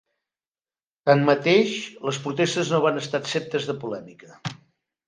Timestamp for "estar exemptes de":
3.05-3.79